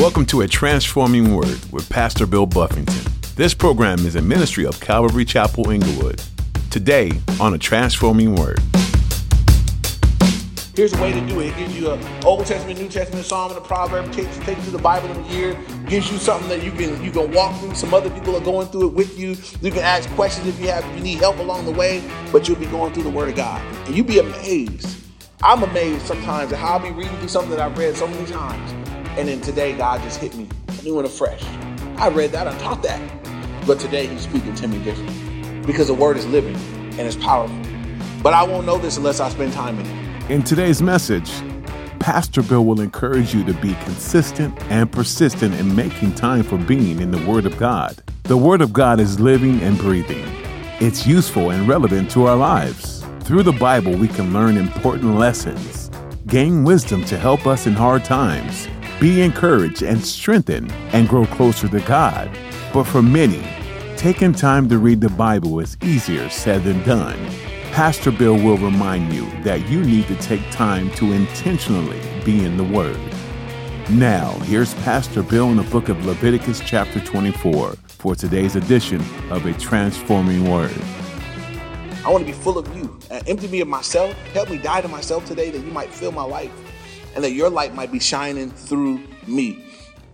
[0.00, 3.12] Welcome to A Transforming Word with Pastor Bill Buffington.
[3.36, 6.22] This program is a ministry of Calvary Chapel Inglewood.
[6.70, 8.60] Today on A Transforming Word.
[10.74, 11.48] Here's a way to do it.
[11.48, 14.10] It gives you an Old Testament, New Testament, Psalm, and a proverb.
[14.10, 15.54] Takes take you to the Bible in a year.
[15.86, 17.74] Gives you something that you can you can walk through.
[17.74, 19.36] Some other people are going through it with you.
[19.60, 22.02] You can ask questions if you have if you need help along the way.
[22.32, 24.96] But you'll be going through the Word of God, and you'll be amazed.
[25.42, 28.26] I'm amazed sometimes at how I'll be reading through something that I've read so many
[28.30, 28.89] times,
[29.20, 30.48] and then today God just hit me
[30.82, 31.44] new and afresh.
[31.98, 35.94] I read that, I taught that, but today He's speaking to me differently because the
[35.94, 37.54] Word is living and it's powerful.
[38.22, 40.30] But I won't know this unless I spend time in it.
[40.30, 41.30] In today's message,
[41.98, 46.98] Pastor Bill will encourage you to be consistent and persistent in making time for being
[46.98, 48.02] in the Word of God.
[48.22, 50.24] The Word of God is living and breathing,
[50.80, 53.04] it's useful and relevant to our lives.
[53.20, 55.90] Through the Bible, we can learn important lessons,
[56.26, 58.66] gain wisdom to help us in hard times,
[59.00, 62.30] be encouraged and strengthened, and grow closer to God.
[62.72, 63.42] But for many,
[63.96, 67.18] taking time to read the Bible is easier said than done.
[67.72, 72.58] Pastor Bill will remind you that you need to take time to intentionally be in
[72.58, 73.00] the Word.
[73.88, 79.46] Now, here's Pastor Bill in the book of Leviticus, chapter 24, for today's edition of
[79.46, 80.76] A Transforming Word.
[82.04, 82.98] I want to be full of you.
[83.10, 84.12] Uh, empty me of myself.
[84.32, 86.52] Help me die to myself today that you might fill my life
[87.14, 89.64] and that your light might be shining through me.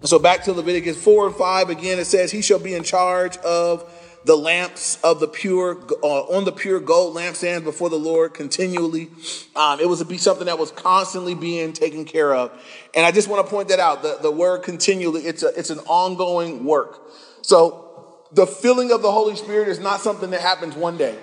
[0.03, 3.37] So back to Leviticus 4 and 5 again, it says, He shall be in charge
[3.39, 3.91] of
[4.25, 9.09] the lamps of the pure, uh, on the pure gold lampstands before the Lord continually.
[9.55, 12.51] Um, it was to be something that was constantly being taken care of.
[12.95, 14.03] And I just want to point that out.
[14.03, 17.01] The, the word continually, it's a, it's an ongoing work.
[17.43, 21.17] So the filling of the Holy Spirit is not something that happens one day.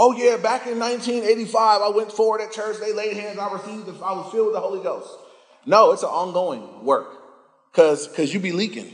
[0.00, 2.76] Oh yeah, back in 1985, I went forward at church.
[2.78, 3.36] They laid hands.
[3.36, 3.86] I received.
[3.86, 5.10] The, I was filled with the Holy Ghost.
[5.66, 7.08] No, it's an ongoing work
[7.72, 8.86] because because you be leaking.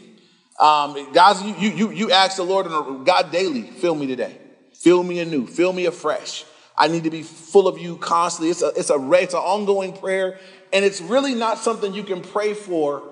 [0.59, 2.69] Um, guys, you, you you ask the Lord
[3.05, 4.39] God daily, fill me today,
[4.73, 6.47] fill me anew, fill me afresh.
[6.75, 8.49] I need to be full of you constantly.
[8.49, 10.39] It's a it's a it's an ongoing prayer,
[10.73, 13.03] and it's really not something you can pray for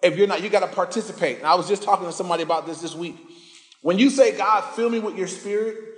[0.00, 0.44] if you're not.
[0.44, 1.38] You got to participate.
[1.38, 3.16] And I was just talking to somebody about this this week.
[3.80, 5.91] When you say, God, fill me with your Spirit,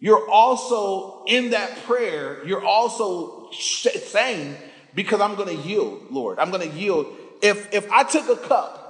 [0.00, 2.44] you're also in that prayer.
[2.46, 4.56] You're also saying,
[4.94, 6.38] because I'm going to yield, Lord.
[6.38, 7.06] I'm going to yield.
[7.42, 8.80] If if I took a cup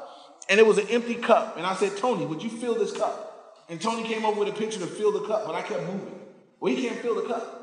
[0.51, 1.57] and it was an empty cup.
[1.57, 3.65] And I said, Tony, would you fill this cup?
[3.69, 6.19] And Tony came over with a picture to fill the cup, but I kept moving.
[6.59, 7.57] Well, he can't fill the cup.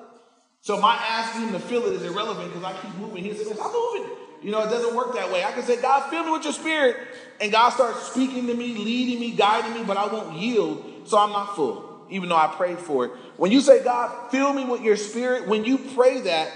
[0.62, 3.24] So my asking him to fill it is irrelevant because I keep moving.
[3.24, 4.09] He said, I'm moving.
[4.41, 5.44] You know, it doesn't work that way.
[5.44, 6.96] I can say, God, fill me with your spirit.
[7.41, 10.84] And God starts speaking to me, leading me, guiding me, but I won't yield.
[11.06, 13.12] So I'm not full, even though I prayed for it.
[13.38, 16.51] When you say, God, fill me with your spirit, when you pray that,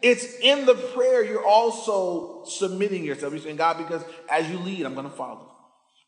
[0.00, 3.32] it's in the prayer, you're also submitting yourself.
[3.32, 5.51] You're saying, God, because as you lead, I'm going to follow.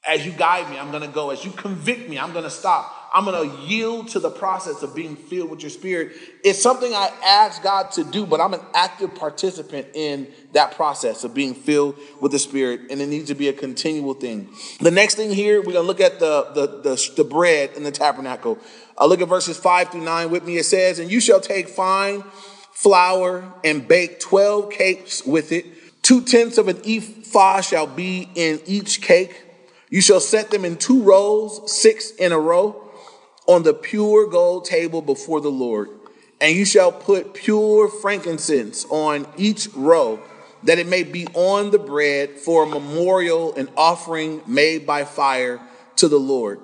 [0.07, 1.31] As you guide me, I'm going to go.
[1.31, 3.05] As you convict me, I'm going to stop.
[3.15, 6.13] I'm going to yield to the process of being filled with your spirit.
[6.43, 11.23] It's something I ask God to do, but I'm an active participant in that process
[11.23, 14.49] of being filled with the spirit, and it needs to be a continual thing.
[14.81, 17.85] The next thing here, we're going to look at the, the, the, the bread in
[17.85, 18.59] the tabernacle.
[18.99, 20.57] I'll look at verses 5 through 9 with me.
[20.57, 22.23] It says, And you shall take fine
[22.73, 25.67] flour and bake 12 cakes with it.
[26.03, 29.41] Two tenths of an ephah shall be in each cake.
[29.95, 32.83] You shall set them in two rows, six in a row,
[33.47, 35.89] on the pure gold table before the Lord.
[36.41, 40.19] And you shall put pure frankincense on each row,
[40.65, 45.61] that it may be on the bread for a memorial and offering made by fire
[45.95, 46.59] to the Lord.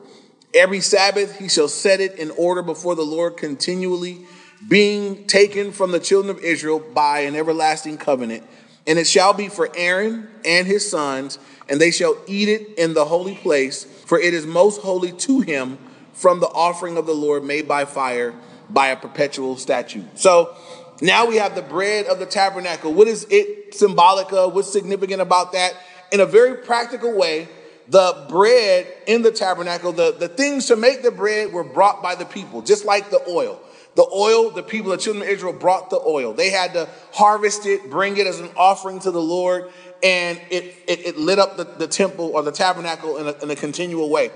[0.52, 4.26] Every Sabbath he shall set it in order before the Lord continually,
[4.68, 8.42] being taken from the children of Israel by an everlasting covenant.
[8.86, 11.38] And it shall be for Aaron and his sons
[11.70, 15.40] and they shall eat it in the holy place, for it is most holy to
[15.40, 15.78] him
[16.12, 18.34] from the offering of the Lord made by fire
[18.68, 20.18] by a perpetual statute.
[20.18, 20.54] So
[21.00, 22.92] now we have the bread of the tabernacle.
[22.92, 24.52] What is it symbolic of?
[24.52, 25.74] What's significant about that?
[26.10, 27.48] In a very practical way,
[27.88, 32.16] the bread in the tabernacle, the, the things to make the bread were brought by
[32.16, 33.60] the people, just like the oil.
[33.96, 36.32] The oil, the people, the children of Israel brought the oil.
[36.32, 39.70] They had to harvest it, bring it as an offering to the Lord,
[40.02, 43.50] and it, it, it lit up the, the, temple or the tabernacle in a, in
[43.50, 44.30] a continual way.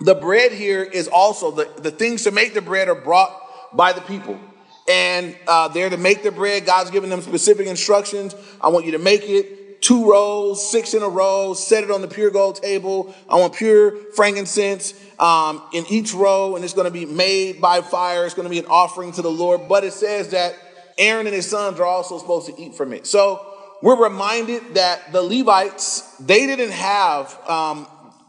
[0.00, 3.92] The bread here is also the, the things to make the bread are brought by
[3.92, 4.38] the people.
[4.86, 6.66] And uh, they're to make the bread.
[6.66, 8.34] God's given them specific instructions.
[8.60, 12.00] I want you to make it two rows, six in a row, set it on
[12.00, 13.14] the pure gold table.
[13.28, 17.82] I want pure frankincense um, in each row, and it's going to be made by
[17.82, 18.24] fire.
[18.24, 19.68] It's going to be an offering to the Lord.
[19.68, 20.56] But it says that
[20.96, 23.06] Aaron and his sons are also supposed to eat from it.
[23.06, 23.44] So
[23.82, 27.86] we're reminded that the Levites, they didn't have um,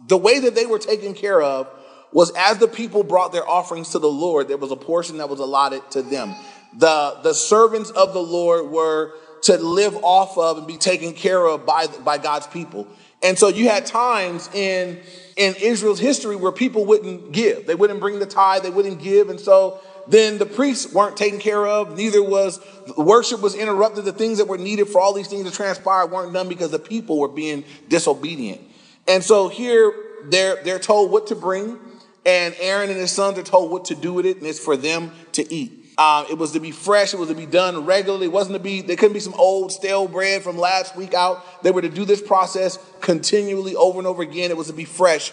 [0.10, 1.70] the way that they were taken care of
[2.12, 5.30] was as the people brought their offerings to the Lord, there was a portion that
[5.30, 6.36] was allotted to them.
[6.78, 9.14] The, the servants of the Lord were
[9.46, 12.88] to live off of and be taken care of by, by God's people.
[13.22, 15.00] And so you had times in,
[15.36, 17.68] in Israel's history where people wouldn't give.
[17.68, 19.30] They wouldn't bring the tithe, they wouldn't give.
[19.30, 21.96] And so then the priests weren't taken care of.
[21.96, 22.60] Neither was
[22.98, 24.06] worship was interrupted.
[24.06, 26.80] The things that were needed for all these things to transpire weren't done because the
[26.80, 28.62] people were being disobedient.
[29.08, 29.94] And so here
[30.26, 31.78] they're, they're told what to bring,
[32.26, 34.76] and Aaron and his sons are told what to do with it, and it's for
[34.76, 35.85] them to eat.
[35.98, 37.14] Uh, it was to be fresh.
[37.14, 38.26] It was to be done regularly.
[38.26, 41.64] It wasn't to be, there couldn't be some old stale bread from last week out.
[41.64, 44.52] They were to do this process continually over and over again.
[44.52, 45.32] It was to be fresh.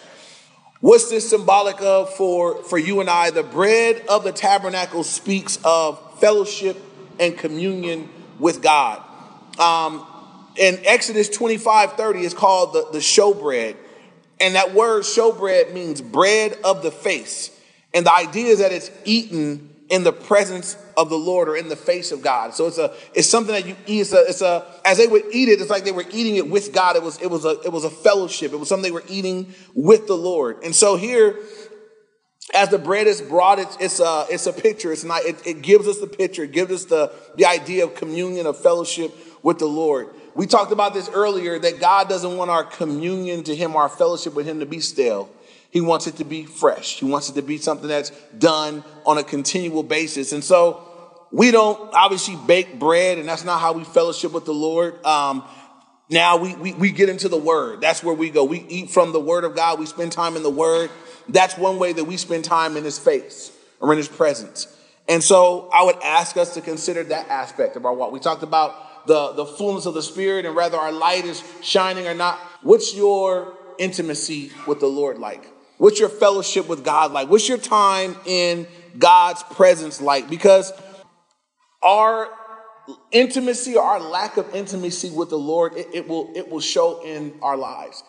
[0.79, 3.31] What's this symbolic of for, for you and I?
[3.31, 6.77] The bread of the tabernacle speaks of fellowship
[7.19, 8.09] and communion
[8.39, 9.01] with God.
[9.59, 10.05] Um,
[10.57, 13.75] in Exodus 25 30, it's called the, the showbread.
[14.39, 17.57] And that word showbread means bread of the face.
[17.93, 21.69] And the idea is that it's eaten in the presence of the Lord or in
[21.69, 22.55] the face of God.
[22.55, 23.99] So it's a it's something that you eat.
[23.99, 26.49] It's a, it's a as they would eat it, it's like they were eating it
[26.49, 26.95] with God.
[26.95, 28.53] It was it was a it was a fellowship.
[28.53, 30.63] It was something they were eating with the Lord.
[30.63, 31.37] And so here,
[32.55, 34.91] as the bread is brought, it's it's a it's a picture.
[34.91, 35.25] It's not.
[35.25, 36.45] It, it gives us the picture.
[36.45, 39.13] It gives us the the idea of communion of fellowship
[39.43, 40.07] with the Lord.
[40.33, 44.33] We talked about this earlier that God doesn't want our communion to Him, our fellowship
[44.33, 45.29] with Him, to be stale.
[45.73, 46.99] He wants it to be fresh.
[46.99, 50.31] He wants it to be something that's done on a continual basis.
[50.31, 54.53] And so we don't obviously bake bread, and that's not how we fellowship with the
[54.53, 55.03] Lord.
[55.03, 55.43] Um,
[56.11, 57.81] now we, we, we get into the Word.
[57.81, 58.43] That's where we go.
[58.43, 59.79] We eat from the Word of God.
[59.79, 60.91] We spend time in the Word.
[61.27, 64.67] That's one way that we spend time in His face or in His presence.
[65.09, 68.11] And so I would ask us to consider that aspect of our walk.
[68.11, 72.05] We talked about the, the fullness of the Spirit and whether our light is shining
[72.05, 72.37] or not.
[72.61, 75.49] What's your intimacy with the Lord like?
[75.77, 77.29] What's your fellowship with God like?
[77.29, 78.67] What's your time in
[78.97, 80.29] God's presence like?
[80.29, 80.71] Because
[81.81, 82.29] our
[83.11, 87.03] intimacy or our lack of intimacy with the Lord, it, it, will, it will show
[87.03, 88.03] in our lives.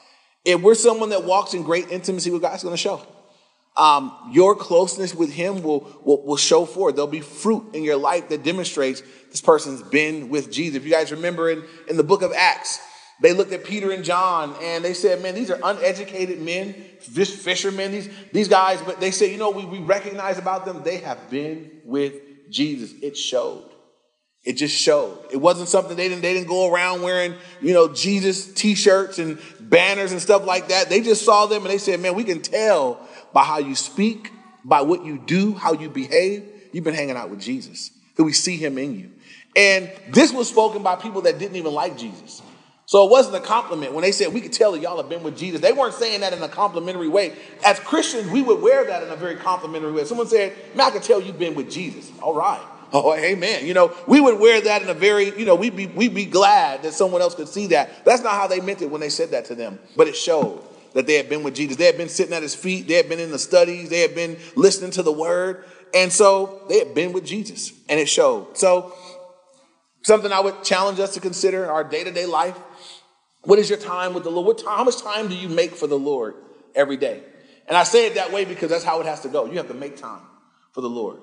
[0.45, 3.01] If we're someone that walks in great intimacy with God, it's going to show.
[3.77, 6.95] Um, your closeness with Him will, will, will show forth.
[6.95, 10.77] There'll be fruit in your life that demonstrates this person's been with Jesus.
[10.77, 12.79] If you guys remember in, in the book of Acts,
[13.21, 17.31] they looked at Peter and John and they said, Man, these are uneducated men, fish,
[17.31, 18.81] fishermen, these, these guys.
[18.83, 22.15] But they said, You know, we, we recognize about them, they have been with
[22.51, 22.93] Jesus.
[23.03, 23.71] It showed.
[24.45, 25.19] It just showed.
[25.31, 29.39] It wasn't something they didn't they didn't go around wearing, you know, Jesus t-shirts and
[29.59, 30.91] banners and stuff like that.
[30.91, 33.01] They just saw them and they said, "Man, we can tell
[33.33, 34.31] by how you speak,
[34.63, 36.45] by what you do, how you behave.
[36.73, 37.91] You've been hanging out with Jesus.
[38.17, 39.11] That we see him in you."
[39.57, 42.43] And this was spoken by people that didn't even like Jesus.
[42.87, 45.23] So it wasn't a compliment when they said we could tell that y'all have been
[45.23, 45.61] with Jesus.
[45.61, 47.35] They weren't saying that in a complimentary way.
[47.65, 50.05] As Christians, we would wear that in a very complimentary way.
[50.05, 52.61] Someone said, "Man, I can tell you've been with Jesus." All right.
[52.97, 53.67] Oh, amen.
[53.67, 56.27] You know, we would wear that in a very, you know, we'd be, we'd be
[56.27, 58.05] glad that someone else could see that.
[58.05, 60.63] That's not how they meant it when they said that to them, but it showed
[60.93, 61.77] that they had been with Jesus.
[61.77, 64.15] They had been sitting at his feet, they had been in the studies, they had
[64.15, 65.65] been listening to the word.
[65.93, 68.57] And so they had been with Jesus, and it showed.
[68.57, 68.95] So,
[70.03, 72.57] something I would challenge us to consider in our day to day life
[73.45, 74.59] what is your time with the Lord?
[74.59, 76.35] Time, how much time do you make for the Lord
[76.75, 77.23] every day?
[77.67, 79.47] And I say it that way because that's how it has to go.
[79.47, 80.23] You have to make time
[80.73, 81.21] for the Lord.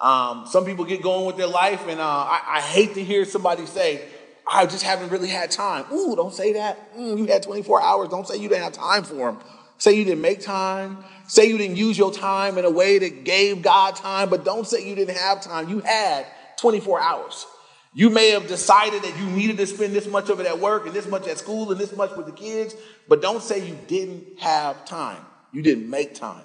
[0.00, 3.24] Um, some people get going with their life, and uh, I, I, hate to hear
[3.24, 4.02] somebody say,
[4.50, 5.84] I just haven't really had time.
[5.92, 6.96] Ooh, don't say that.
[6.96, 8.08] Mm, you had 24 hours.
[8.08, 9.38] Don't say you didn't have time for them.
[9.78, 10.98] Say you didn't make time.
[11.28, 14.66] Say you didn't use your time in a way that gave God time, but don't
[14.66, 15.68] say you didn't have time.
[15.68, 16.26] You had
[16.56, 17.46] 24 hours.
[17.94, 20.86] You may have decided that you needed to spend this much of it at work
[20.86, 22.74] and this much at school and this much with the kids,
[23.06, 25.24] but don't say you didn't have time.
[25.52, 26.44] You didn't make time.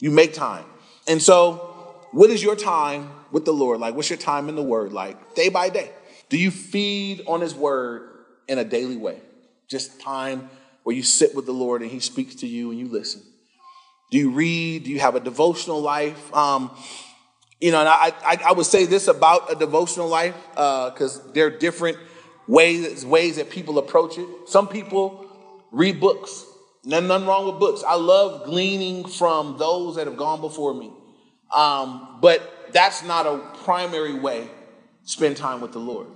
[0.00, 0.64] You make time.
[1.06, 3.94] And so, what is your time with the Lord like?
[3.94, 5.34] What's your time in the Word like?
[5.34, 5.90] Day by day.
[6.28, 8.08] Do you feed on His Word
[8.48, 9.20] in a daily way?
[9.68, 10.50] Just time
[10.82, 13.22] where you sit with the Lord and He speaks to you and you listen.
[14.10, 14.84] Do you read?
[14.84, 16.34] Do you have a devotional life?
[16.34, 16.70] Um,
[17.62, 21.30] you know, and I, I, I, would say this about a devotional life because uh,
[21.32, 21.96] there are different
[22.48, 24.26] ways ways that people approach it.
[24.46, 25.28] Some people
[25.70, 26.44] read books.
[26.84, 27.84] Nothing, nothing wrong with books.
[27.86, 30.90] I love gleaning from those that have gone before me.
[31.54, 34.48] Um, but that's not a primary way
[35.04, 36.08] spend time with the Lord.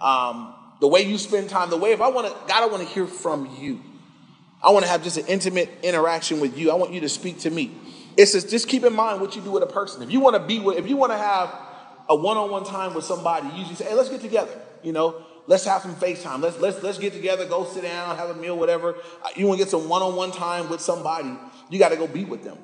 [0.00, 2.82] Um, the way you spend time, the way if I want to, God, I want
[2.82, 3.80] to hear from you.
[4.60, 6.72] I want to have just an intimate interaction with you.
[6.72, 7.70] I want you to speak to me.
[8.16, 10.02] It says just keep in mind what you do with a person.
[10.02, 11.54] If you want to be with, if you want to have
[12.08, 15.64] a one-on-one time with somebody, you usually say, "Hey, let's get together." You know, let's
[15.64, 16.40] have some FaceTime.
[16.40, 18.94] Let's let's let's get together, go sit down, have a meal, whatever.
[18.94, 21.36] Uh, you want to get some one-on-one time with somebody,
[21.70, 22.58] you got to go be with them.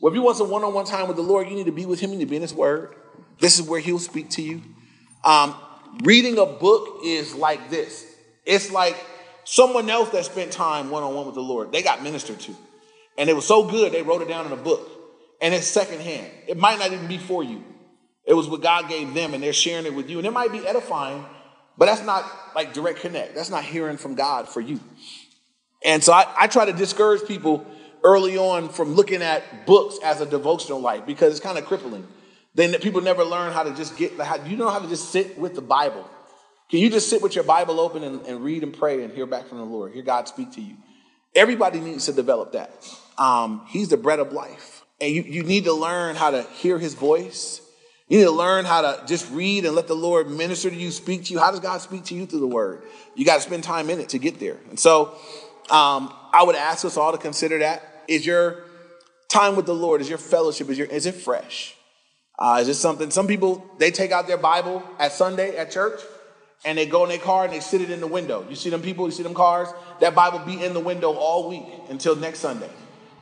[0.00, 2.00] Well, if you want some one-on-one time with the Lord, you need to be with
[2.00, 2.10] Him.
[2.10, 2.96] You need to be in His Word.
[3.38, 4.62] This is where He'll speak to you.
[5.24, 5.54] Um,
[6.02, 8.04] reading a book is like this.
[8.44, 8.96] It's like
[9.44, 11.70] someone else that spent time one-on-one with the Lord.
[11.70, 12.56] They got ministered to,
[13.18, 14.88] and it was so good they wrote it down in a book,
[15.40, 16.30] and it's secondhand.
[16.48, 17.62] It might not even be for you.
[18.24, 20.52] It was what God gave them, and they're sharing it with you, and it might
[20.52, 21.24] be edifying,
[21.76, 23.34] but that's not like direct connect.
[23.34, 24.80] That's not hearing from God for you.
[25.84, 27.66] And so I, I try to discourage people
[28.04, 32.06] early on from looking at books as a devotional life because it's kind of crippling.
[32.54, 35.38] Then people never learn how to just get, how, you know how to just sit
[35.38, 36.08] with the Bible.
[36.70, 39.26] Can you just sit with your Bible open and, and read and pray and hear
[39.26, 40.76] back from the Lord, hear God speak to you?
[41.34, 42.70] Everybody needs to develop that.
[43.18, 44.82] Um, he's the bread of life.
[45.00, 47.60] And you, you need to learn how to hear his voice.
[48.08, 50.90] You need to learn how to just read and let the Lord minister to you,
[50.90, 51.38] speak to you.
[51.38, 52.82] How does God speak to you through the word?
[53.14, 54.58] You got to spend time in it to get there.
[54.68, 55.16] And so
[55.70, 57.82] um, I would ask us all to consider that.
[58.08, 58.64] Is your
[59.28, 61.74] time with the Lord, is your fellowship, is, your, is it fresh?
[62.38, 66.00] Uh, is it something, some people, they take out their Bible at Sunday at church
[66.64, 68.46] and they go in their car and they sit it in the window.
[68.48, 69.68] You see them people, you see them cars,
[70.00, 72.70] that Bible be in the window all week until next Sunday.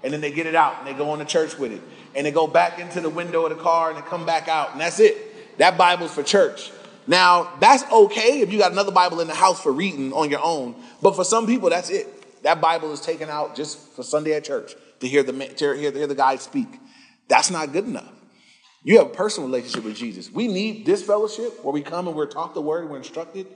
[0.02, 1.82] And then they get it out and they go on to church with it.
[2.14, 4.72] And they go back into the window of the car and they come back out.
[4.72, 5.58] And that's it.
[5.58, 6.70] That Bible's for church.
[7.06, 10.40] Now, that's okay if you got another Bible in the house for reading on your
[10.42, 10.74] own.
[11.02, 12.42] But for some people, that's it.
[12.42, 15.92] That Bible is taken out just for Sunday at church to hear the, to hear,
[15.92, 16.68] hear the guy speak.
[17.28, 18.10] That's not good enough.
[18.82, 20.30] You have a personal relationship with Jesus.
[20.30, 23.46] We need this fellowship where we come and we're taught the word, we're instructed.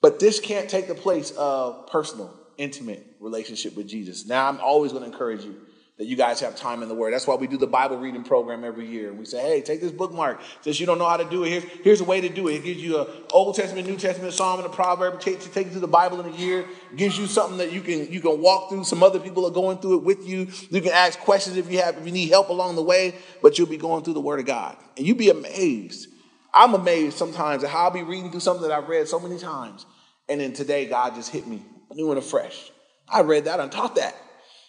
[0.00, 4.26] But this can't take the place of personal, intimate relationship with Jesus.
[4.26, 5.56] Now, I'm always going to encourage you
[5.96, 7.14] that you guys have time in the Word.
[7.14, 9.10] That's why we do the Bible reading program every year.
[9.10, 10.40] And We say, hey, take this bookmark.
[10.62, 12.54] Since you don't know how to do it, here's, here's a way to do it.
[12.54, 15.20] It gives you an Old Testament, New Testament, Psalm, and a proverb.
[15.20, 16.62] Take, take you through the Bible in a year.
[16.90, 18.82] It gives you something that you can you can walk through.
[18.84, 20.48] Some other people are going through it with you.
[20.70, 23.56] You can ask questions if you have if you need help along the way, but
[23.56, 24.76] you'll be going through the Word of God.
[24.96, 26.08] And you'd be amazed.
[26.52, 29.38] I'm amazed sometimes at how I'll be reading through something that I've read so many
[29.38, 29.86] times.
[30.28, 32.72] And then today, God just hit me new and afresh.
[33.08, 34.16] I read that and taught that.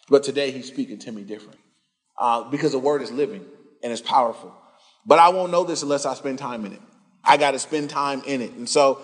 [0.08, 1.60] But today, He's speaking to me different
[2.18, 3.46] uh, because the word is living
[3.84, 4.56] and it's powerful.
[5.06, 6.82] But I won't know this unless I spend time in it.
[7.24, 8.52] I got to spend time in it.
[8.54, 9.02] And so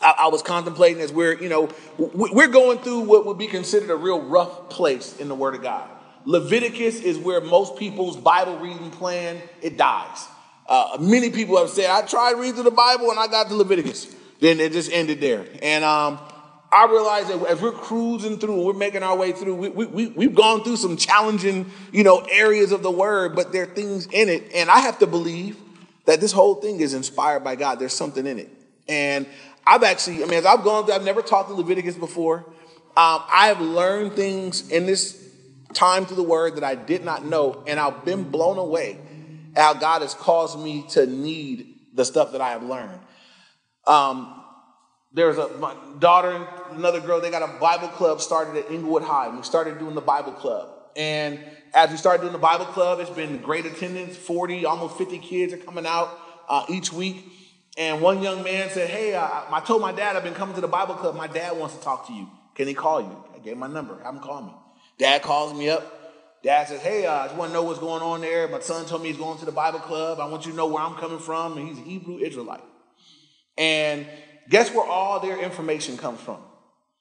[0.00, 3.90] I, I, was contemplating as we're, you know, we're going through what would be considered
[3.90, 5.88] a real rough place in the Word of God.
[6.24, 10.26] Leviticus is where most people's Bible reading plan it dies.
[10.68, 14.14] Uh, many people have said, I tried reading the Bible and I got to Leviticus.
[14.40, 15.46] Then it just ended there.
[15.62, 16.18] And um,
[16.72, 20.34] I realize that as we're cruising through, we're making our way through, we, we, we've
[20.34, 24.30] gone through some challenging, you know, areas of the word, but there are things in
[24.30, 24.50] it.
[24.54, 25.58] And I have to believe
[26.06, 27.78] that this whole thing is inspired by God.
[27.78, 28.48] There's something in it.
[28.88, 29.26] And
[29.66, 32.38] I've actually, I mean, as I've gone through, I've never taught the Leviticus before.
[32.96, 35.22] Um, I have learned things in this
[35.74, 37.62] time through the word that I did not know.
[37.66, 38.98] And I've been blown away
[39.54, 43.00] how God has caused me to need the stuff that I have learned.
[43.86, 44.41] Um,
[45.14, 49.28] there's a my daughter another girl, they got a Bible club started at Inglewood High.
[49.28, 50.70] And we started doing the Bible club.
[50.96, 51.40] And
[51.74, 54.16] as we started doing the Bible club, it's been great attendance.
[54.16, 57.24] 40, almost 50 kids are coming out uh, each week.
[57.78, 60.60] And one young man said, Hey, uh, I told my dad I've been coming to
[60.60, 61.16] the Bible club.
[61.16, 62.28] My dad wants to talk to you.
[62.54, 63.24] Can he call you?
[63.34, 63.98] I gave him my number.
[64.02, 64.52] Have him call me.
[64.98, 66.00] Dad calls me up.
[66.42, 68.48] Dad says, Hey, uh, I just want to know what's going on there.
[68.48, 70.20] My son told me he's going to the Bible club.
[70.20, 71.56] I want you to know where I'm coming from.
[71.56, 72.64] And he's a Hebrew Israelite.
[73.56, 74.06] And
[74.52, 76.38] guess where all their information comes from?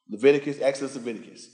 [0.10, 1.50] Leviticus, Exodus, Leviticus.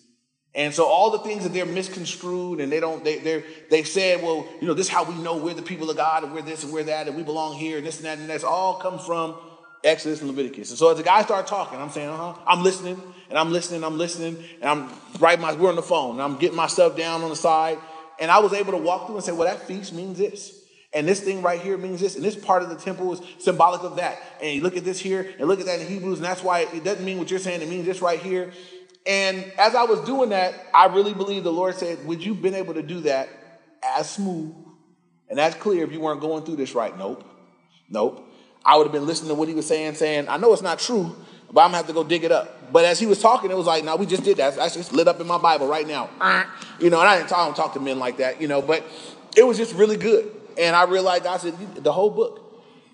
[0.55, 4.23] And so all the things that they're misconstrued and they don't, they they they said,
[4.23, 6.41] well, you know, this is how we know we're the people of God and we're
[6.41, 8.75] this and we're that and we belong here and this and that and that's all
[8.75, 9.35] comes from
[9.83, 10.69] Exodus and Leviticus.
[10.69, 13.83] And so as the guy started talking, I'm saying, uh-huh, I'm listening and I'm listening,
[13.83, 14.89] I'm listening, and I'm
[15.19, 17.77] writing my, we're on the phone and I'm getting my stuff down on the side.
[18.19, 20.63] And I was able to walk through and say, well, that feast means this.
[20.93, 23.81] And this thing right here means this, and this part of the temple is symbolic
[23.81, 24.19] of that.
[24.41, 26.61] And you look at this here, and look at that in Hebrews, and that's why
[26.61, 28.51] it doesn't mean what you're saying, it means this right here.
[29.05, 32.55] And as I was doing that, I really believe the Lord said, Would you been
[32.55, 33.29] able to do that
[33.83, 34.53] as smooth
[35.29, 36.97] and as clear if you weren't going through this right?
[36.97, 37.23] Nope.
[37.89, 38.25] Nope.
[38.65, 40.79] I would have been listening to what he was saying, saying, I know it's not
[40.79, 41.15] true,
[41.51, 42.71] but I'm gonna have to go dig it up.
[42.73, 44.57] But as he was talking, it was like, no, we just did that.
[44.57, 46.09] That's just lit up in my Bible right now.
[46.79, 48.61] You know, and I didn't talk, I don't talk to men like that, you know,
[48.61, 48.83] but
[49.37, 50.29] it was just really good.
[50.57, 52.43] And I realized I said, the whole book.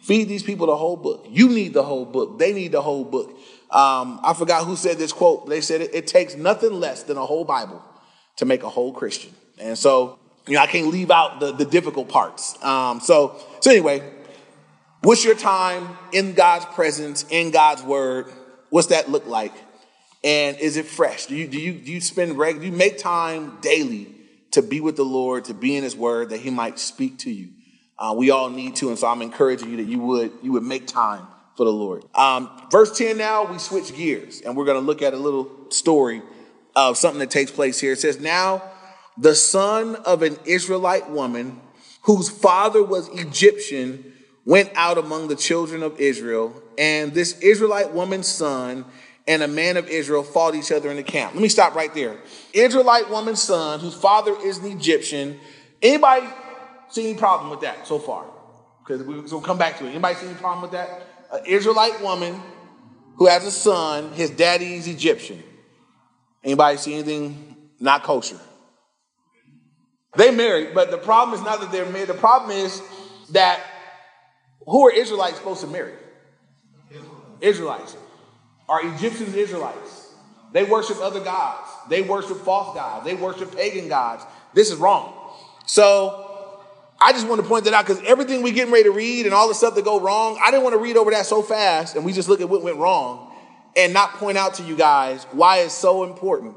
[0.01, 1.25] Feed these people the whole book.
[1.29, 2.38] You need the whole book.
[2.38, 3.29] They need the whole book.
[3.72, 5.48] Um, I forgot who said this quote.
[5.48, 7.82] They said it, it takes nothing less than a whole Bible
[8.36, 9.34] to make a whole Christian.
[9.60, 12.62] And so, you know, I can't leave out the, the difficult parts.
[12.62, 14.03] Um, so, so anyway,
[15.01, 18.25] what's your time in God's presence, in God's word?
[18.72, 19.53] What's that look like?
[20.22, 21.27] And is it fresh?
[21.27, 22.60] Do you do you do you spend reg?
[22.60, 24.13] Do you make time daily
[24.53, 27.31] to be with the Lord, to be in His Word, that He might speak to
[27.31, 27.50] you?
[28.00, 30.63] Uh, we all need to, and so I'm encouraging you that you would you would
[30.63, 32.03] make time for the Lord.
[32.15, 35.50] Um, verse 10 now, we switch gears and we're going to look at a little
[35.69, 36.22] story
[36.75, 37.93] of something that takes place here.
[37.93, 38.63] It says, Now
[39.17, 41.62] the son of an Israelite woman
[42.03, 44.13] whose father was Egyptian
[44.45, 48.83] went out among the children of Israel, and this Israelite woman's son
[49.27, 51.34] and a man of Israel fought each other in the camp.
[51.34, 52.18] Let me stop right there.
[52.53, 55.39] Israelite woman's son, whose father is an Egyptian.
[55.82, 56.27] Anybody
[56.89, 58.25] see any problem with that so far?
[58.86, 59.92] Because we'll come back to it.
[59.92, 60.89] Anybody see any problem with that?
[61.32, 62.42] An Israelite woman
[63.15, 65.42] who has a son, his daddy is Egyptian.
[66.44, 68.39] Anybody see anything not kosher?
[70.18, 72.10] They married, but the problem is not that they're married.
[72.10, 72.82] The problem is
[73.32, 73.62] that
[74.65, 75.94] who are Israelites supposed to marry?
[77.42, 77.96] Israelites.
[78.67, 80.13] Are Egyptians Israelites?
[80.51, 81.70] They worship other gods.
[81.89, 83.05] They worship false gods.
[83.05, 84.24] They worship pagan gods.
[84.53, 85.13] This is wrong.
[85.65, 86.24] So
[87.01, 89.34] I just want to point that out because everything we getting ready to read and
[89.34, 91.96] all the stuff that go wrong, I didn't want to read over that so fast
[91.96, 93.34] and we just look at what went wrong
[93.75, 96.55] and not point out to you guys why it's so important.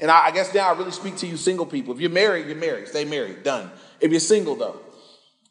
[0.00, 1.94] And I, I guess now I really speak to you single people.
[1.94, 2.88] If you're married, you're married.
[2.88, 3.42] Stay married.
[3.42, 3.70] Done.
[4.00, 4.80] If you're single though,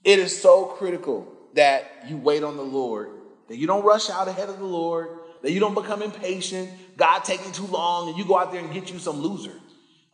[0.03, 3.11] it is so critical that you wait on the Lord,
[3.47, 5.09] that you don't rush out ahead of the Lord,
[5.43, 8.73] that you don't become impatient, God taking too long, and you go out there and
[8.73, 9.53] get you some loser.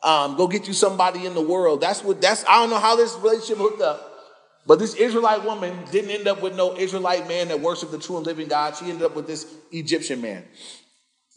[0.03, 1.81] Um, go get you somebody in the world.
[1.81, 4.05] That's what that's I don't know how this relationship hooked up.
[4.65, 8.17] But this Israelite woman didn't end up with no Israelite man that worshiped the true
[8.17, 8.75] and living God.
[8.75, 10.45] She ended up with this Egyptian man.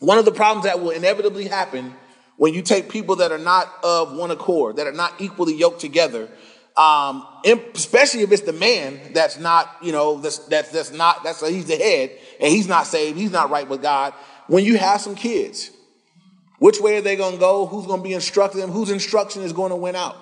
[0.00, 1.94] One of the problems that will inevitably happen
[2.36, 5.80] when you take people that are not of one accord, that are not equally yoked
[5.80, 6.28] together,
[6.76, 7.26] um,
[7.74, 11.66] especially if it's the man that's not, you know, that's, that's, that's not, that's, he's
[11.66, 12.10] the head
[12.42, 14.12] and he's not saved, he's not right with God.
[14.48, 15.70] When you have some kids,
[16.58, 17.66] which way are they going to go?
[17.66, 18.70] Who's going to be instructing them?
[18.70, 20.16] Whose instruction is going to win out?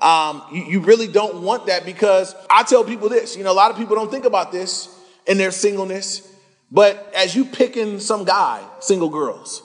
[0.00, 3.54] Um, you, you really don't want that because I tell people this, you know, a
[3.54, 4.94] lot of people don't think about this
[5.26, 6.28] in their singleness.
[6.70, 9.62] But as you picking some guy, single girls,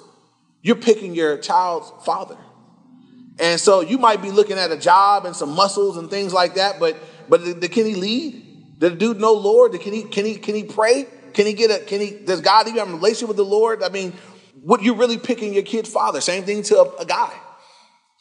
[0.62, 2.38] you're picking your child's father.
[3.40, 6.56] And so you might be looking at a job and some muscles and things like
[6.56, 6.98] that, but
[7.30, 8.80] but the, the, can he lead?
[8.80, 9.80] The dude know Lord?
[9.80, 11.08] Can he can he can he pray?
[11.34, 13.84] Can he get a can he does God even have a relationship with the Lord?
[13.84, 14.14] I mean,
[14.62, 16.22] what you're really picking your kid's father.
[16.22, 17.34] Same thing to a, a guy.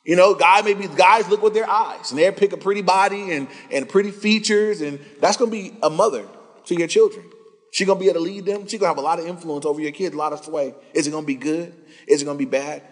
[0.05, 3.33] You know, guy maybe guys look with their eyes and they pick a pretty body
[3.33, 6.27] and and pretty features, and that's gonna be a mother
[6.67, 7.25] to your children.
[7.73, 8.67] She gonna be able to lead them.
[8.67, 10.75] She gonna have a lot of influence over your kids, a lot of sway.
[10.93, 11.75] Is it gonna be good?
[12.09, 12.83] Is it gonna be bad?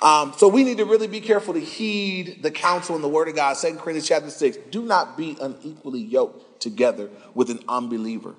[0.00, 3.28] Um, so we need to really be careful to heed the counsel and the word
[3.28, 3.56] of God.
[3.56, 8.34] Second Corinthians chapter six: Do not be unequally yoked together with an unbeliever.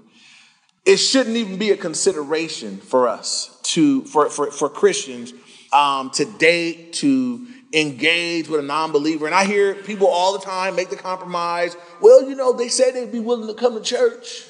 [0.89, 5.35] It shouldn't even be a consideration for us to for for, for Christians
[5.71, 9.27] um, to date to engage with a non-believer.
[9.27, 11.77] And I hear people all the time make the compromise.
[12.01, 14.45] Well, you know, they say they'd be willing to come to church.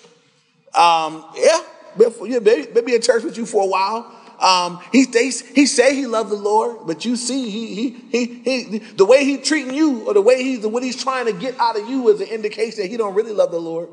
[0.74, 1.60] Um, yeah,
[1.98, 4.10] maybe, in church with you for a while.
[4.40, 8.64] Um, he, they, he say he loved the Lord, but you see, he, he, he,
[8.64, 11.60] he, the way he treating you or the way he's, what he's trying to get
[11.60, 13.90] out of you is an indication that he don't really love the Lord.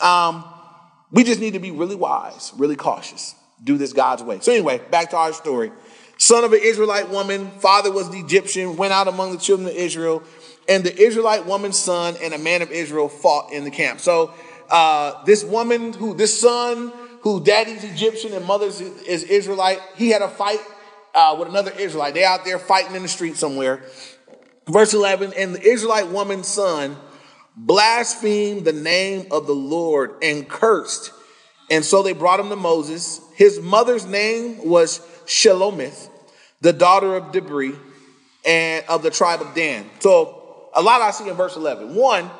[0.00, 0.44] Um,
[1.14, 3.36] we just need to be really wise, really cautious.
[3.62, 4.40] Do this God's way.
[4.40, 5.70] So anyway, back to our story.
[6.18, 9.74] Son of an Israelite woman, father was the Egyptian, went out among the children of
[9.74, 10.24] Israel,
[10.68, 14.00] and the Israelite woman's son and a man of Israel fought in the camp.
[14.00, 14.34] So
[14.68, 20.20] uh, this woman who, this son who daddy's Egyptian and mother's is Israelite, he had
[20.20, 20.60] a fight
[21.14, 22.14] uh, with another Israelite.
[22.14, 23.84] They out there fighting in the street somewhere.
[24.66, 26.96] Verse 11, and the Israelite woman's son
[27.56, 31.12] blasphemed the name of the Lord and cursed.
[31.70, 33.20] And so they brought him to Moses.
[33.34, 36.08] His mother's name was Shelomith,
[36.60, 37.76] the daughter of Dibri
[38.44, 39.88] and of the tribe of Dan.
[40.00, 41.94] So a lot I see in verse 11.
[41.94, 42.30] One,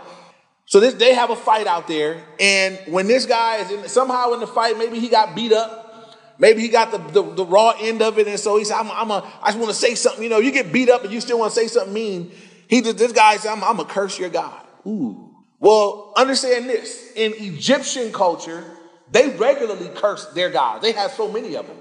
[0.66, 4.32] so this, they have a fight out there, and when this guy is in, somehow
[4.32, 7.74] in the fight, maybe he got beat up, maybe he got the, the, the raw
[7.78, 9.94] end of it, and so he said, I'm, I'm a, I just want to say
[9.94, 10.22] something.
[10.22, 12.32] You know, you get beat up and you still want to say something mean.
[12.66, 14.63] He did, this guy said, I'm, I'm going to curse your God.
[14.86, 15.34] Ooh.
[15.60, 17.12] Well, understand this.
[17.14, 18.64] In Egyptian culture,
[19.10, 20.82] they regularly curse their gods.
[20.82, 21.76] They have so many of them.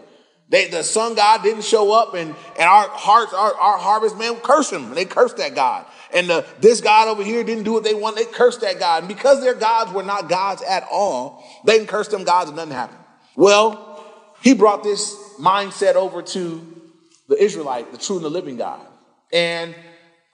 [0.50, 4.36] They, the sun god didn't show up, and, and our hearts, our, our harvest man
[4.36, 4.94] cursed him.
[4.94, 5.86] They cursed that God.
[6.14, 8.18] And the, this God over here didn't do what they want.
[8.18, 9.04] They cursed that God.
[9.04, 12.58] And because their gods were not gods at all, they can curse them gods and
[12.58, 13.00] nothing happened.
[13.36, 14.06] Well,
[14.44, 16.82] he brought this mindset over to
[17.30, 18.86] the Israelite, the true and the living God.
[19.32, 19.74] And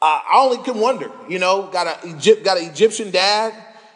[0.02, 3.54] uh, I only can wonder, you know, got a Egypt, got an Egyptian dad.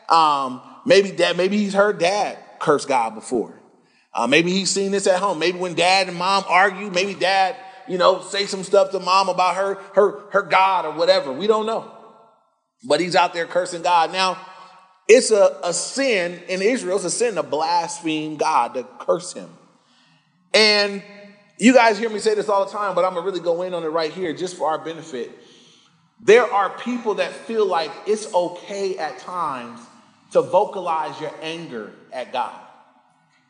[0.10, 3.60] Um, maybe dad, maybe he's heard dad curse God before.
[4.13, 5.39] Uh, maybe he's seen this at home.
[5.39, 7.56] Maybe when dad and mom argue, maybe dad,
[7.88, 11.32] you know, say some stuff to mom about her, her, her God or whatever.
[11.32, 11.92] We don't know.
[12.84, 14.12] But he's out there cursing God.
[14.12, 14.38] Now,
[15.08, 19.50] it's a, a sin in Israel, it's a sin to blaspheme God, to curse him.
[20.54, 21.02] And
[21.58, 23.74] you guys hear me say this all the time, but I'm gonna really go in
[23.74, 25.32] on it right here just for our benefit.
[26.23, 29.81] There are people that feel like it's okay at times
[30.31, 32.59] to vocalize your anger at God.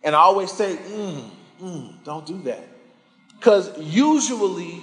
[0.03, 1.29] And I always say, mm,
[1.61, 2.67] mm, don't do that.
[3.37, 4.81] Because usually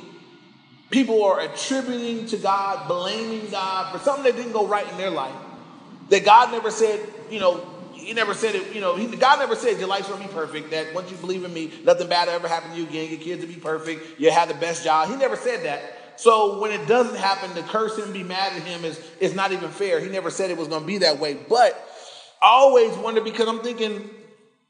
[0.91, 5.11] people are attributing to God, blaming God for something that didn't go right in their
[5.11, 5.35] life.
[6.11, 9.57] That God never said, you know, he never said it, you know, he, God never
[9.57, 12.49] said your life's gonna be perfect, that once you believe in me, nothing bad ever
[12.49, 15.09] happen to you again, your kids will be perfect, you have the best job.
[15.09, 16.00] He never said that.
[16.21, 19.53] So when it doesn't happen, to curse him, be mad at him is, is not
[19.53, 20.01] even fair.
[20.01, 21.35] He never said it was gonna be that way.
[21.35, 21.73] But
[22.43, 24.11] I always wonder because I'm thinking,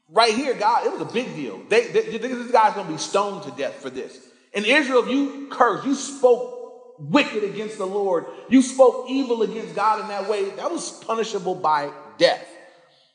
[0.09, 1.61] right here, God, it was a big deal.
[1.69, 4.17] They, they, this guy's going to be stoned to death for this.
[4.53, 10.01] In Israel, you cursed, you spoke wicked against the Lord, you spoke evil against God
[10.01, 12.45] in that way, that was punishable by death.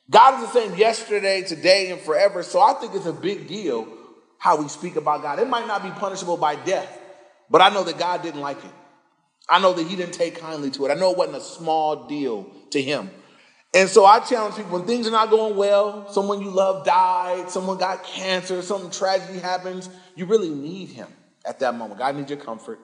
[0.09, 2.41] God is the same yesterday, today, and forever.
[2.41, 3.87] So I think it's a big deal
[4.39, 5.39] how we speak about God.
[5.39, 6.99] It might not be punishable by death,
[7.49, 8.71] but I know that God didn't like it.
[9.49, 10.91] I know that He didn't take kindly to it.
[10.91, 13.09] I know it wasn't a small deal to Him.
[13.73, 17.49] And so I challenge people when things are not going well, someone you love died,
[17.51, 21.07] someone got cancer, something tragedy happens, you really need him
[21.45, 21.99] at that moment.
[21.99, 22.79] God, I need your comfort.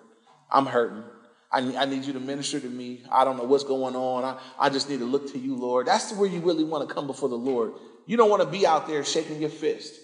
[0.51, 1.03] I'm hurting.
[1.51, 3.03] I need, I need you to minister to me.
[3.11, 4.23] I don't know what's going on.
[4.23, 5.87] I, I just need to look to you, Lord.
[5.87, 7.73] That's where you really want to come before the Lord.
[8.05, 9.95] You don't want to be out there shaking your fist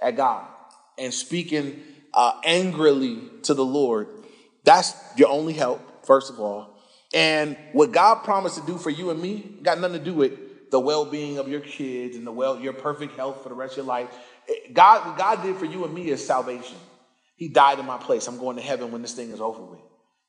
[0.00, 0.46] at God
[0.98, 1.82] and speaking
[2.14, 4.08] uh, angrily to the Lord.
[4.64, 6.78] That's your only help, first of all.
[7.12, 10.70] And what God promised to do for you and me got nothing to do with
[10.70, 13.78] the well-being of your kids and the well, your perfect health for the rest of
[13.78, 14.08] your life.
[14.72, 16.76] God, what God did for you and me is salvation.
[17.36, 18.28] He died in my place.
[18.28, 19.80] I'm going to heaven when this thing is over with.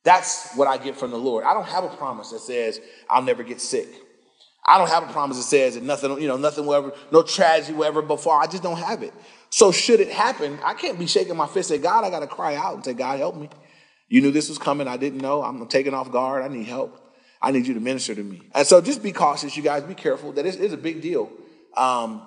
[0.04, 1.44] That's what I get from the Lord.
[1.44, 3.88] I don't have a promise that says I'll never get sick.
[4.72, 7.24] I don't have a promise that says that nothing, you know, nothing will ever, no
[7.24, 8.40] tragedy will ever befall.
[8.40, 9.14] I just don't have it.
[9.50, 12.06] So should it happen, I can't be shaking my fist at God.
[12.06, 13.50] I got to cry out and say, God, help me.
[14.08, 14.88] You knew this was coming.
[14.88, 15.44] I didn't know.
[15.44, 16.42] I'm taken off guard.
[16.42, 16.98] I need help.
[17.42, 18.44] I need you to minister to me.
[18.56, 19.84] And so just be cautious, you guys.
[19.84, 20.32] Be careful.
[20.32, 21.30] That is, is a big deal.
[21.76, 22.22] Um,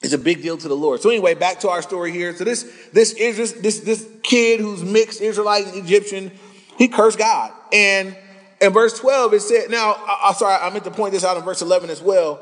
[0.00, 1.02] it's a big deal to the Lord.
[1.02, 2.34] So anyway, back to our story here.
[2.34, 2.62] So this
[2.94, 6.32] this is this this kid who's mixed Israelite and Egyptian,
[6.78, 7.52] he cursed God.
[7.70, 8.16] And
[8.60, 11.36] in verse 12, it said, now, I, I sorry, I meant to point this out
[11.36, 12.40] in verse 11 as well.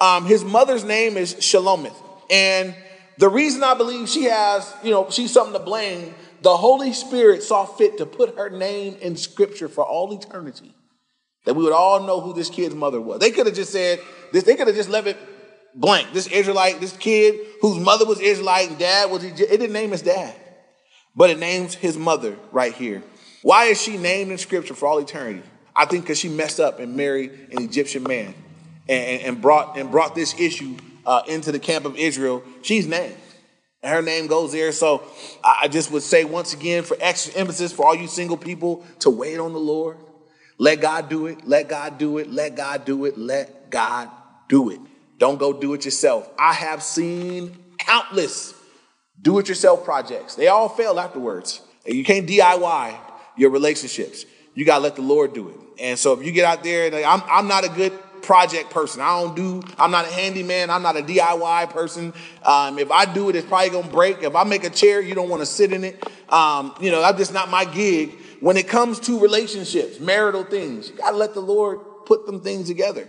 [0.00, 1.96] Um, his mother's name is Shalomith.
[2.30, 2.74] And
[3.18, 7.42] the reason I believe she has, you know, she's something to blame the Holy Spirit
[7.42, 10.74] saw fit to put her name in scripture for all eternity.
[11.44, 13.20] That we would all know who this kid's mother was.
[13.20, 14.00] They could have just said
[14.32, 15.16] this, they could have just left it
[15.74, 16.12] blank.
[16.12, 20.02] This Israelite, this kid whose mother was Israelite and dad was, it didn't name his
[20.02, 20.34] dad,
[21.14, 23.02] but it names his mother right here.
[23.42, 25.42] Why is she named in scripture for all eternity?
[25.74, 28.34] I think because she messed up and married an Egyptian man
[28.88, 32.42] and, and, brought, and brought this issue uh, into the camp of Israel.
[32.62, 33.16] She's named.
[33.82, 34.72] And her name goes there.
[34.72, 35.02] So
[35.42, 39.10] I just would say once again, for extra emphasis for all you single people, to
[39.10, 39.96] wait on the Lord.
[40.58, 41.46] Let God do it.
[41.46, 42.30] Let God do it.
[42.30, 43.16] Let God do it.
[43.16, 44.10] Let God
[44.48, 44.80] do it.
[45.16, 46.28] Don't go do it yourself.
[46.38, 48.54] I have seen countless
[49.22, 50.34] do it yourself projects.
[50.34, 51.62] They all fail afterwards.
[51.86, 52.96] You can't DIY
[53.36, 54.26] your relationships.
[54.54, 55.56] You got to let the Lord do it.
[55.78, 59.00] And so if you get out there, and I'm, I'm not a good project person.
[59.00, 60.70] I don't do, I'm not a handyman.
[60.70, 62.12] I'm not a DIY person.
[62.44, 64.22] Um, if I do it, it's probably going to break.
[64.22, 66.04] If I make a chair, you don't want to sit in it.
[66.32, 68.12] Um, you know, that's just not my gig.
[68.40, 72.40] When it comes to relationships, marital things, you got to let the Lord put them
[72.40, 73.08] things together.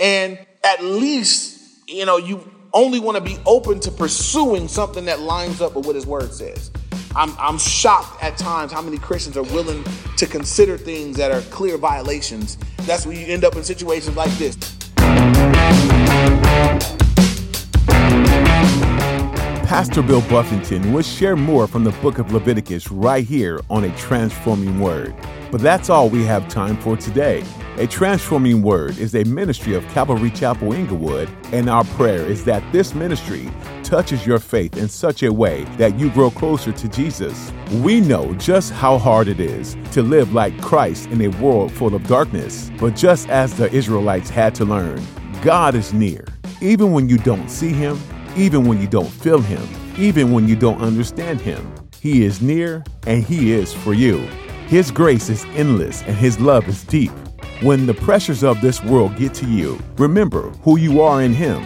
[0.00, 5.20] And at least, you know, you only want to be open to pursuing something that
[5.20, 6.70] lines up with what his word says.
[7.18, 9.84] I'm, I'm shocked at times how many Christians are willing
[10.18, 12.56] to consider things that are clear violations.
[12.82, 14.56] That's when you end up in situations like this.
[19.66, 23.96] Pastor Bill Buffington will share more from the book of Leviticus right here on A
[23.96, 25.12] Transforming Word.
[25.50, 27.42] But that's all we have time for today.
[27.78, 32.60] A Transforming Word is a ministry of Calvary Chapel Inglewood, and our prayer is that
[32.72, 33.48] this ministry
[33.84, 37.52] touches your faith in such a way that you grow closer to Jesus.
[37.74, 41.94] We know just how hard it is to live like Christ in a world full
[41.94, 45.00] of darkness, but just as the Israelites had to learn,
[45.40, 46.24] God is near,
[46.60, 47.96] even when you don't see Him,
[48.36, 49.62] even when you don't feel Him,
[49.96, 51.72] even when you don't understand Him.
[52.00, 54.18] He is near and He is for you.
[54.66, 57.12] His grace is endless and His love is deep.
[57.60, 61.60] When the pressures of this world get to you, remember who you are in Him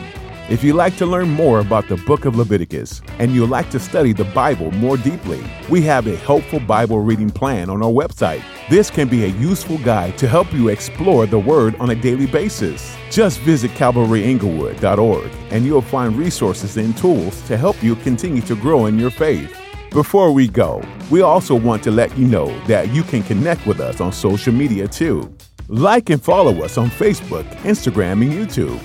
[0.49, 3.79] If you like to learn more about the book of Leviticus and you like to
[3.79, 8.43] study the Bible more deeply, we have a helpful Bible reading plan on our website.
[8.71, 12.27] This can be a useful guide to help you explore the Word on a daily
[12.27, 12.97] basis.
[13.11, 18.87] Just visit CalvaryInglewood.org and you'll find resources and tools to help you continue to grow
[18.87, 19.55] in your faith.
[19.91, 23.79] Before we go, we also want to let you know that you can connect with
[23.79, 25.31] us on social media too.
[25.68, 28.81] Like and follow us on Facebook, Instagram, and YouTube.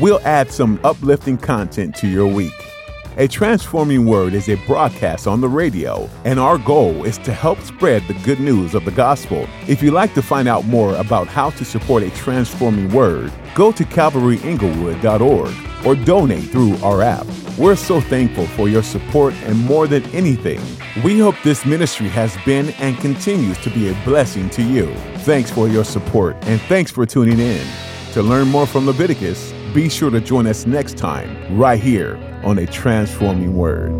[0.00, 2.71] We'll add some uplifting content to your week.
[3.18, 7.60] A Transforming Word is a broadcast on the radio, and our goal is to help
[7.60, 9.46] spread the good news of the gospel.
[9.68, 13.70] If you'd like to find out more about how to support a transforming word, go
[13.70, 17.26] to calvaryinglewood.org or donate through our app.
[17.58, 20.62] We're so thankful for your support, and more than anything,
[21.04, 24.86] we hope this ministry has been and continues to be a blessing to you.
[25.18, 27.66] Thanks for your support, and thanks for tuning in.
[28.12, 32.58] To learn more from Leviticus, be sure to join us next time, right here on
[32.58, 33.90] A Transforming Word.